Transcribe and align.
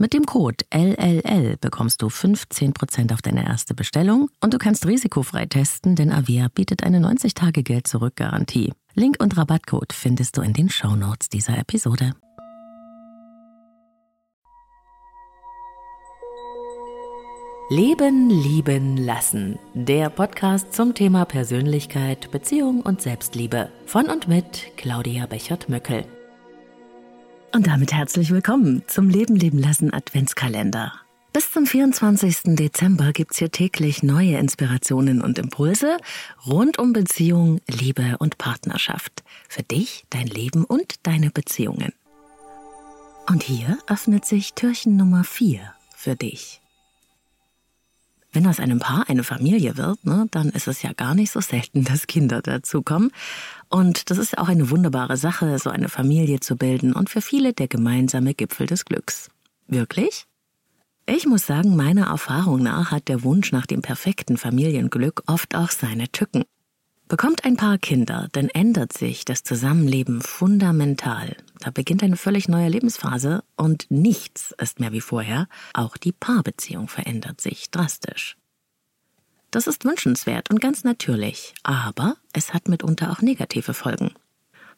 Mit 0.00 0.12
dem 0.12 0.26
Code 0.26 0.64
LLL 0.72 1.56
bekommst 1.60 2.02
du 2.02 2.06
15% 2.06 3.12
auf 3.12 3.20
deine 3.20 3.44
erste 3.44 3.74
Bestellung 3.74 4.30
und 4.40 4.54
du 4.54 4.58
kannst 4.58 4.86
risikofrei 4.86 5.46
testen, 5.46 5.96
denn 5.96 6.12
Avea 6.12 6.46
bietet 6.54 6.84
eine 6.84 7.00
90-Tage-Geld-Zurück-Garantie. 7.00 8.72
Link 8.94 9.16
und 9.18 9.36
Rabattcode 9.36 9.92
findest 9.92 10.36
du 10.36 10.42
in 10.42 10.52
den 10.52 10.70
Shownotes 10.70 11.28
dieser 11.30 11.58
Episode. 11.58 12.12
Leben, 17.70 18.30
Lieben, 18.30 18.96
Lassen. 18.98 19.58
Der 19.74 20.10
Podcast 20.10 20.72
zum 20.74 20.94
Thema 20.94 21.24
Persönlichkeit, 21.24 22.30
Beziehung 22.30 22.82
und 22.82 23.02
Selbstliebe. 23.02 23.68
Von 23.84 24.06
und 24.06 24.28
mit 24.28 24.76
Claudia 24.76 25.26
Bechert-Möckel. 25.26 26.04
Und 27.54 27.66
damit 27.66 27.92
herzlich 27.94 28.30
willkommen 28.30 28.82
zum 28.88 29.08
Leben, 29.08 29.34
Leben, 29.34 29.58
Lassen 29.58 29.92
Adventskalender. 29.92 30.92
Bis 31.32 31.50
zum 31.50 31.66
24. 31.66 32.56
Dezember 32.56 33.12
gibt's 33.12 33.38
hier 33.38 33.50
täglich 33.50 34.02
neue 34.02 34.36
Inspirationen 34.36 35.22
und 35.22 35.38
Impulse 35.38 35.96
rund 36.46 36.78
um 36.78 36.92
Beziehung, 36.92 37.60
Liebe 37.66 38.16
und 38.18 38.36
Partnerschaft. 38.36 39.24
Für 39.48 39.62
dich, 39.62 40.04
dein 40.10 40.26
Leben 40.26 40.64
und 40.64 41.06
deine 41.06 41.30
Beziehungen. 41.30 41.92
Und 43.26 43.42
hier 43.42 43.78
öffnet 43.86 44.26
sich 44.26 44.52
Türchen 44.52 44.96
Nummer 44.96 45.24
4 45.24 45.60
für 45.96 46.16
dich. 46.16 46.60
Wenn 48.32 48.46
aus 48.46 48.60
einem 48.60 48.78
Paar 48.78 49.08
eine 49.08 49.24
Familie 49.24 49.76
wird, 49.76 50.04
ne, 50.04 50.26
dann 50.30 50.50
ist 50.50 50.68
es 50.68 50.82
ja 50.82 50.92
gar 50.92 51.14
nicht 51.14 51.30
so 51.30 51.40
selten, 51.40 51.84
dass 51.84 52.06
Kinder 52.06 52.42
dazukommen. 52.42 53.10
Und 53.68 54.10
das 54.10 54.18
ist 54.18 54.36
auch 54.36 54.48
eine 54.48 54.70
wunderbare 54.70 55.16
Sache, 55.16 55.58
so 55.58 55.70
eine 55.70 55.88
Familie 55.88 56.40
zu 56.40 56.56
bilden 56.56 56.92
und 56.92 57.08
für 57.08 57.22
viele 57.22 57.52
der 57.54 57.68
gemeinsame 57.68 58.34
Gipfel 58.34 58.66
des 58.66 58.84
Glücks. 58.84 59.30
Wirklich? 59.66 60.26
Ich 61.06 61.26
muss 61.26 61.46
sagen, 61.46 61.74
meiner 61.74 62.08
Erfahrung 62.08 62.62
nach 62.62 62.90
hat 62.90 63.08
der 63.08 63.22
Wunsch 63.24 63.50
nach 63.50 63.64
dem 63.64 63.80
perfekten 63.80 64.36
Familienglück 64.36 65.22
oft 65.26 65.54
auch 65.54 65.70
seine 65.70 66.08
Tücken. 66.10 66.44
Bekommt 67.08 67.46
ein 67.46 67.56
Paar 67.56 67.78
Kinder, 67.78 68.28
dann 68.32 68.50
ändert 68.50 68.92
sich 68.92 69.24
das 69.24 69.42
Zusammenleben 69.42 70.20
fundamental. 70.20 71.34
Da 71.60 71.70
beginnt 71.70 72.02
eine 72.02 72.16
völlig 72.16 72.48
neue 72.48 72.68
Lebensphase 72.68 73.42
und 73.56 73.86
nichts 73.90 74.54
ist 74.60 74.80
mehr 74.80 74.92
wie 74.92 75.00
vorher. 75.00 75.48
Auch 75.74 75.96
die 75.96 76.12
Paarbeziehung 76.12 76.88
verändert 76.88 77.40
sich 77.40 77.70
drastisch. 77.70 78.36
Das 79.50 79.66
ist 79.66 79.84
wünschenswert 79.84 80.50
und 80.50 80.60
ganz 80.60 80.84
natürlich, 80.84 81.54
aber 81.62 82.16
es 82.32 82.52
hat 82.52 82.68
mitunter 82.68 83.10
auch 83.10 83.22
negative 83.22 83.72
Folgen. 83.72 84.12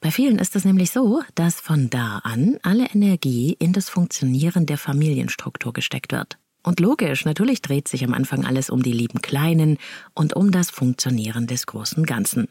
Bei 0.00 0.10
vielen 0.10 0.38
ist 0.38 0.56
es 0.56 0.64
nämlich 0.64 0.92
so, 0.92 1.22
dass 1.34 1.60
von 1.60 1.90
da 1.90 2.19
an 2.19 2.58
alle 2.62 2.86
Energie 2.86 3.54
in 3.58 3.72
das 3.72 3.90
Funktionieren 3.90 4.64
der 4.64 4.78
Familienstruktur 4.78 5.72
gesteckt 5.72 6.12
wird. 6.12 6.38
Und 6.62 6.80
logisch, 6.80 7.24
natürlich 7.24 7.62
dreht 7.62 7.88
sich 7.88 8.04
am 8.04 8.14
Anfang 8.14 8.46
alles 8.46 8.70
um 8.70 8.82
die 8.82 8.92
lieben 8.92 9.20
Kleinen 9.22 9.78
und 10.14 10.34
um 10.34 10.52
das 10.52 10.70
Funktionieren 10.70 11.46
des 11.46 11.66
großen 11.66 12.04
Ganzen. 12.06 12.48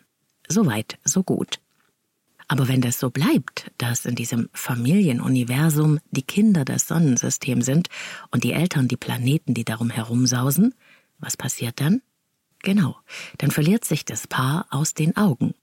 Soweit, 0.48 0.98
so 1.04 1.24
gut. 1.24 1.60
Aber 2.50 2.68
wenn 2.68 2.82
das 2.82 3.00
so 3.00 3.12
bleibt, 3.12 3.72
dass 3.78 4.06
in 4.06 4.16
diesem 4.16 4.50
Familienuniversum 4.54 6.00
die 6.10 6.24
Kinder 6.24 6.66
das 6.66 6.88
Sonnensystem 6.88 7.62
sind 7.62 7.90
und 8.32 8.44
die 8.44 8.54
Eltern 8.54 8.88
die 8.88 8.98
Planeten, 8.98 9.54
die 9.54 9.64
darum 9.64 9.92
herumsausen, 9.92 10.74
was 11.20 11.38
passiert 11.38 11.80
dann? 11.80 12.02
Genau, 12.64 12.98
dann 13.38 13.52
verliert 13.52 13.86
sich 13.86 14.04
das 14.04 14.26
Paar 14.26 14.66
aus 14.72 14.96
den 14.96 15.16
Augen. 15.16 15.54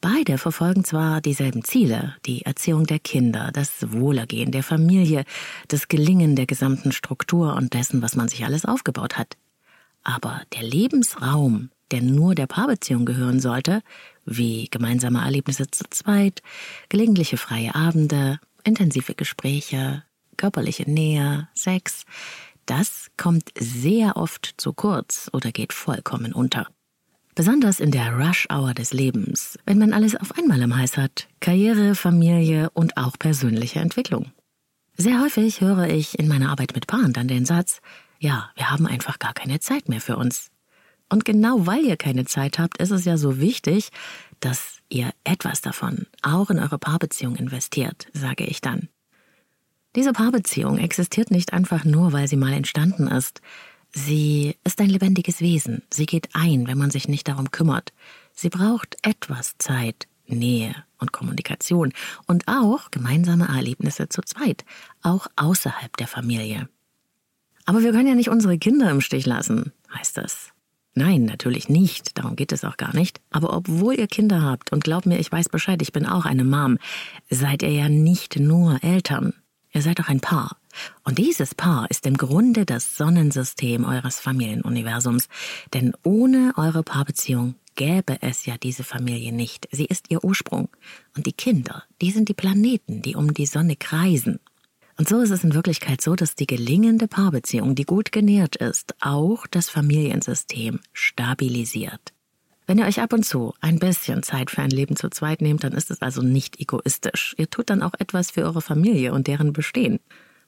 Beide 0.00 0.38
verfolgen 0.38 0.84
zwar 0.84 1.20
dieselben 1.20 1.64
Ziele, 1.64 2.14
die 2.24 2.42
Erziehung 2.42 2.86
der 2.86 3.00
Kinder, 3.00 3.50
das 3.52 3.90
Wohlergehen 3.90 4.52
der 4.52 4.62
Familie, 4.62 5.24
das 5.66 5.88
Gelingen 5.88 6.36
der 6.36 6.46
gesamten 6.46 6.92
Struktur 6.92 7.54
und 7.54 7.74
dessen, 7.74 8.02
was 8.02 8.14
man 8.14 8.28
sich 8.28 8.44
alles 8.44 8.64
aufgebaut 8.64 9.18
hat. 9.18 9.36
Aber 10.04 10.42
der 10.54 10.62
Lebensraum, 10.62 11.70
der 11.90 12.02
nur 12.02 12.36
der 12.36 12.46
Paarbeziehung 12.46 13.04
gehören 13.04 13.40
sollte, 13.40 13.82
wie 14.28 14.68
gemeinsame 14.70 15.20
Erlebnisse 15.20 15.70
zu 15.70 15.84
zweit, 15.90 16.42
gelegentliche 16.88 17.36
freie 17.36 17.74
Abende, 17.74 18.40
intensive 18.64 19.14
Gespräche, 19.14 20.04
körperliche 20.36 20.90
Nähe, 20.90 21.48
Sex, 21.54 22.04
das 22.66 23.08
kommt 23.16 23.50
sehr 23.58 24.16
oft 24.16 24.54
zu 24.58 24.72
kurz 24.72 25.30
oder 25.32 25.52
geht 25.52 25.72
vollkommen 25.72 26.32
unter. 26.32 26.68
Besonders 27.34 27.80
in 27.80 27.92
der 27.92 28.12
Rush-Hour 28.14 28.74
des 28.74 28.92
Lebens, 28.92 29.58
wenn 29.64 29.78
man 29.78 29.92
alles 29.92 30.16
auf 30.16 30.36
einmal 30.36 30.60
im 30.60 30.76
Hals 30.76 30.96
hat. 30.96 31.28
Karriere, 31.40 31.94
Familie 31.94 32.68
und 32.70 32.96
auch 32.96 33.18
persönliche 33.18 33.78
Entwicklung. 33.78 34.32
Sehr 34.96 35.20
häufig 35.20 35.60
höre 35.60 35.88
ich 35.88 36.18
in 36.18 36.26
meiner 36.26 36.50
Arbeit 36.50 36.74
mit 36.74 36.88
Paaren 36.88 37.12
dann 37.12 37.28
den 37.28 37.46
Satz, 37.46 37.80
ja, 38.18 38.50
wir 38.56 38.70
haben 38.70 38.86
einfach 38.86 39.20
gar 39.20 39.32
keine 39.32 39.60
Zeit 39.60 39.88
mehr 39.88 40.00
für 40.00 40.16
uns. 40.16 40.50
Und 41.08 41.24
genau 41.24 41.66
weil 41.66 41.84
ihr 41.84 41.96
keine 41.96 42.24
Zeit 42.26 42.58
habt, 42.58 42.78
ist 42.78 42.90
es 42.90 43.04
ja 43.04 43.16
so 43.16 43.40
wichtig, 43.40 43.90
dass 44.40 44.78
ihr 44.88 45.10
etwas 45.24 45.60
davon 45.60 46.06
auch 46.22 46.50
in 46.50 46.58
eure 46.58 46.78
Paarbeziehung 46.78 47.36
investiert, 47.36 48.08
sage 48.12 48.44
ich 48.44 48.60
dann. 48.60 48.88
Diese 49.96 50.12
Paarbeziehung 50.12 50.78
existiert 50.78 51.30
nicht 51.30 51.52
einfach 51.52 51.84
nur, 51.84 52.12
weil 52.12 52.28
sie 52.28 52.36
mal 52.36 52.52
entstanden 52.52 53.06
ist. 53.06 53.40
Sie 53.90 54.54
ist 54.64 54.80
ein 54.80 54.90
lebendiges 54.90 55.40
Wesen. 55.40 55.82
Sie 55.90 56.06
geht 56.06 56.28
ein, 56.34 56.66
wenn 56.66 56.78
man 56.78 56.90
sich 56.90 57.08
nicht 57.08 57.26
darum 57.26 57.50
kümmert. 57.50 57.92
Sie 58.34 58.50
braucht 58.50 58.96
etwas 59.02 59.56
Zeit, 59.58 60.06
Nähe 60.26 60.74
und 60.98 61.12
Kommunikation 61.12 61.92
und 62.26 62.46
auch 62.46 62.90
gemeinsame 62.90 63.48
Erlebnisse 63.48 64.08
zu 64.08 64.20
zweit, 64.22 64.64
auch 65.02 65.26
außerhalb 65.36 65.96
der 65.96 66.06
Familie. 66.06 66.68
Aber 67.64 67.82
wir 67.82 67.92
können 67.92 68.08
ja 68.08 68.14
nicht 68.14 68.28
unsere 68.28 68.58
Kinder 68.58 68.90
im 68.90 69.00
Stich 69.00 69.26
lassen, 69.26 69.72
heißt 69.92 70.18
es. 70.18 70.52
Nein, 70.98 71.26
natürlich 71.26 71.68
nicht, 71.68 72.18
darum 72.18 72.34
geht 72.34 72.50
es 72.50 72.64
auch 72.64 72.76
gar 72.76 72.92
nicht. 72.92 73.20
Aber 73.30 73.56
obwohl 73.56 73.94
ihr 73.94 74.08
Kinder 74.08 74.42
habt, 74.42 74.72
und 74.72 74.82
glaubt 74.82 75.06
mir, 75.06 75.20
ich 75.20 75.30
weiß 75.30 75.48
Bescheid, 75.48 75.80
ich 75.80 75.92
bin 75.92 76.06
auch 76.06 76.24
eine 76.24 76.42
Mom, 76.42 76.78
seid 77.30 77.62
ihr 77.62 77.70
ja 77.70 77.88
nicht 77.88 78.40
nur 78.40 78.82
Eltern. 78.82 79.32
Ihr 79.72 79.82
seid 79.82 80.00
auch 80.00 80.08
ein 80.08 80.18
Paar. 80.18 80.56
Und 81.04 81.18
dieses 81.18 81.54
Paar 81.54 81.88
ist 81.88 82.04
im 82.04 82.16
Grunde 82.16 82.66
das 82.66 82.96
Sonnensystem 82.96 83.84
eures 83.84 84.18
Familienuniversums. 84.18 85.28
Denn 85.72 85.92
ohne 86.02 86.52
eure 86.56 86.82
Paarbeziehung 86.82 87.54
gäbe 87.76 88.20
es 88.20 88.44
ja 88.44 88.56
diese 88.58 88.82
Familie 88.82 89.32
nicht. 89.32 89.68
Sie 89.70 89.84
ist 89.84 90.06
ihr 90.08 90.24
Ursprung. 90.24 90.68
Und 91.16 91.26
die 91.26 91.32
Kinder, 91.32 91.84
die 92.02 92.10
sind 92.10 92.28
die 92.28 92.34
Planeten, 92.34 93.02
die 93.02 93.14
um 93.14 93.34
die 93.34 93.46
Sonne 93.46 93.76
kreisen. 93.76 94.40
Und 94.98 95.08
so 95.08 95.20
ist 95.20 95.30
es 95.30 95.44
in 95.44 95.54
Wirklichkeit 95.54 96.00
so, 96.00 96.16
dass 96.16 96.34
die 96.34 96.48
gelingende 96.48 97.06
Paarbeziehung, 97.06 97.76
die 97.76 97.84
gut 97.84 98.10
genährt 98.10 98.56
ist, 98.56 98.96
auch 99.00 99.46
das 99.46 99.70
Familiensystem 99.70 100.80
stabilisiert. 100.92 102.12
Wenn 102.66 102.78
ihr 102.78 102.84
euch 102.84 103.00
ab 103.00 103.12
und 103.12 103.24
zu 103.24 103.54
ein 103.60 103.78
bisschen 103.78 104.24
Zeit 104.24 104.50
für 104.50 104.60
ein 104.60 104.70
Leben 104.70 104.96
zu 104.96 105.08
zweit 105.08 105.40
nehmt, 105.40 105.62
dann 105.62 105.72
ist 105.72 105.92
es 105.92 106.02
also 106.02 106.20
nicht 106.20 106.60
egoistisch. 106.60 107.34
Ihr 107.38 107.48
tut 107.48 107.70
dann 107.70 107.82
auch 107.82 107.94
etwas 107.98 108.32
für 108.32 108.42
eure 108.42 108.60
Familie 108.60 109.12
und 109.12 109.28
deren 109.28 109.52
Bestehen. 109.52 110.00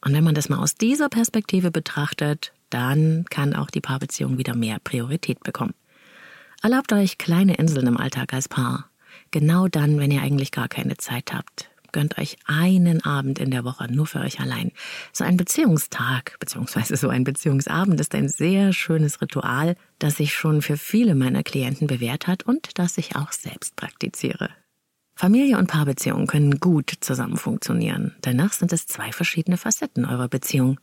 Und 0.05 0.13
wenn 0.15 0.25
man 0.25 0.35
das 0.35 0.49
mal 0.49 0.59
aus 0.59 0.75
dieser 0.75 1.09
Perspektive 1.09 1.71
betrachtet, 1.71 2.53
dann 2.71 3.25
kann 3.31 3.55
auch 3.55 3.71
die 3.71 3.81
Paarbeziehung 3.81 4.37
wieder 4.37 4.57
mehr 4.57 4.79
Priorität 4.83 5.43
bekommen. 5.45 5.75
Erlaubt 6.61 6.93
euch 6.93 7.19
kleine 7.19 7.55
Inseln 7.55 7.87
im 7.87 7.97
Alltag 7.97 8.35
als 8.35 8.49
Paar. 8.49 8.91
Genau 9.31 9.69
dann, 9.69 10.01
wenn 10.01 10.11
ihr 10.11 10.23
eigentlich 10.23 10.51
gar 10.51 10.69
keine 10.69 10.97
Zeit 10.97 11.33
habt. 11.33 11.70
Gönnt 11.93 12.19
euch 12.19 12.37
einen 12.47 13.05
Abend 13.05 13.39
in 13.39 13.51
der 13.51 13.65
Woche 13.65 13.91
nur 13.93 14.07
für 14.07 14.21
euch 14.21 14.41
allein. 14.41 14.73
So 15.13 15.25
ein 15.25 15.37
Beziehungstag 15.37 16.37
beziehungsweise 16.39 16.97
so 16.97 17.09
ein 17.09 17.25
Beziehungsabend 17.25 18.01
ist 18.01 18.15
ein 18.15 18.29
sehr 18.29 18.73
schönes 18.73 19.21
Ritual, 19.21 19.77
das 19.99 20.17
sich 20.17 20.35
schon 20.35 20.63
für 20.63 20.77
viele 20.77 21.15
meiner 21.15 21.43
Klienten 21.43 21.87
bewährt 21.87 22.27
hat 22.27 22.45
und 22.45 22.79
das 22.79 22.99
ich 22.99 23.17
auch 23.17 23.33
selbst 23.33 23.77
praktiziere. 23.77 24.51
Familie 25.21 25.59
und 25.59 25.67
Paarbeziehung 25.67 26.27
können 26.27 26.61
gut 26.61 26.95
zusammen 27.01 27.37
funktionieren. 27.37 28.15
Danach 28.23 28.55
sind 28.55 28.73
es 28.73 28.87
zwei 28.87 29.13
verschiedene 29.13 29.59
Facetten 29.59 30.07
eurer 30.07 30.29
Beziehung. 30.29 30.81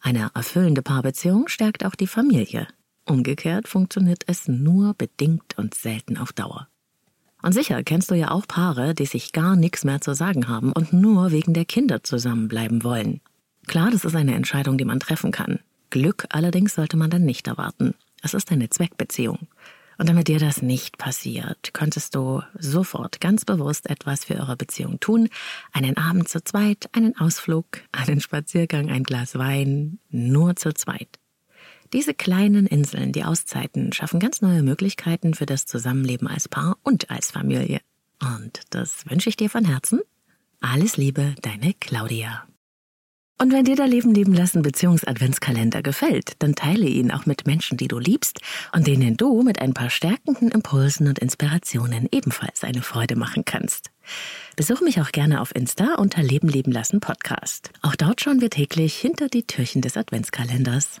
Eine 0.00 0.30
erfüllende 0.34 0.80
Paarbeziehung 0.80 1.48
stärkt 1.48 1.84
auch 1.84 1.94
die 1.94 2.06
Familie. 2.06 2.66
Umgekehrt 3.06 3.68
funktioniert 3.68 4.24
es 4.26 4.48
nur 4.48 4.94
bedingt 4.94 5.58
und 5.58 5.74
selten 5.74 6.16
auf 6.16 6.32
Dauer. 6.32 6.68
Und 7.44 7.52
sicher 7.52 7.82
kennst 7.84 8.10
du 8.10 8.14
ja 8.14 8.30
auch 8.30 8.48
Paare, 8.48 8.94
die 8.94 9.04
sich 9.04 9.32
gar 9.32 9.54
nichts 9.54 9.84
mehr 9.84 10.00
zu 10.00 10.14
sagen 10.14 10.48
haben 10.48 10.72
und 10.72 10.94
nur 10.94 11.30
wegen 11.30 11.52
der 11.52 11.66
Kinder 11.66 12.02
zusammenbleiben 12.02 12.82
wollen. 12.84 13.20
Klar, 13.66 13.90
das 13.90 14.06
ist 14.06 14.16
eine 14.16 14.34
Entscheidung, 14.34 14.78
die 14.78 14.86
man 14.86 14.98
treffen 14.98 15.30
kann. 15.30 15.60
Glück 15.90 16.24
allerdings 16.30 16.74
sollte 16.74 16.96
man 16.96 17.10
dann 17.10 17.26
nicht 17.26 17.46
erwarten. 17.46 17.92
Es 18.22 18.32
ist 18.32 18.50
eine 18.50 18.70
Zweckbeziehung. 18.70 19.46
Und 19.98 20.08
damit 20.08 20.28
dir 20.28 20.38
das 20.38 20.62
nicht 20.62 20.96
passiert, 20.96 21.74
könntest 21.74 22.14
du 22.14 22.40
sofort 22.58 23.20
ganz 23.20 23.44
bewusst 23.44 23.90
etwas 23.90 24.24
für 24.24 24.36
eure 24.36 24.56
Beziehung 24.56 24.98
tun. 24.98 25.28
Einen 25.70 25.98
Abend 25.98 26.30
zu 26.30 26.42
zweit, 26.42 26.88
einen 26.92 27.14
Ausflug, 27.18 27.66
einen 27.92 28.22
Spaziergang, 28.22 28.88
ein 28.88 29.04
Glas 29.04 29.36
Wein, 29.36 29.98
nur 30.08 30.56
zu 30.56 30.72
zweit. 30.72 31.18
Diese 31.94 32.12
kleinen 32.12 32.66
Inseln, 32.66 33.12
die 33.12 33.22
Auszeiten, 33.22 33.92
schaffen 33.92 34.18
ganz 34.18 34.42
neue 34.42 34.64
Möglichkeiten 34.64 35.32
für 35.32 35.46
das 35.46 35.64
Zusammenleben 35.64 36.26
als 36.26 36.48
Paar 36.48 36.76
und 36.82 37.08
als 37.08 37.30
Familie. 37.30 37.80
Und 38.20 38.62
das 38.70 39.08
wünsche 39.08 39.28
ich 39.28 39.36
dir 39.36 39.48
von 39.48 39.64
Herzen. 39.64 40.00
Alles 40.60 40.96
Liebe, 40.96 41.36
deine 41.40 41.72
Claudia. 41.72 42.48
Und 43.40 43.52
wenn 43.52 43.64
dir 43.64 43.76
der 43.76 43.86
Leben 43.86 44.12
leben 44.12 44.34
lassen 44.34 44.62
Beziehungsadventskalender 44.62 45.82
gefällt, 45.82 46.32
dann 46.40 46.56
teile 46.56 46.86
ihn 46.86 47.12
auch 47.12 47.26
mit 47.26 47.46
Menschen, 47.46 47.78
die 47.78 47.86
du 47.86 48.00
liebst 48.00 48.40
und 48.72 48.88
denen 48.88 49.16
du 49.16 49.42
mit 49.42 49.60
ein 49.60 49.72
paar 49.72 49.90
stärkenden 49.90 50.50
Impulsen 50.50 51.06
und 51.06 51.20
Inspirationen 51.20 52.08
ebenfalls 52.10 52.64
eine 52.64 52.82
Freude 52.82 53.14
machen 53.14 53.44
kannst. 53.44 53.92
Besuch 54.56 54.80
mich 54.80 55.00
auch 55.00 55.12
gerne 55.12 55.40
auf 55.40 55.54
Insta 55.54 55.94
unter 55.94 56.24
Leben 56.24 56.48
leben 56.48 56.72
lassen 56.72 56.98
Podcast. 56.98 57.70
Auch 57.82 57.94
dort 57.94 58.20
schauen 58.20 58.40
wir 58.40 58.50
täglich 58.50 58.96
hinter 58.96 59.28
die 59.28 59.46
Türchen 59.46 59.80
des 59.80 59.96
Adventskalenders. 59.96 61.00